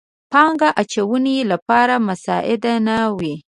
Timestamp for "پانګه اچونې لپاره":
0.31-1.95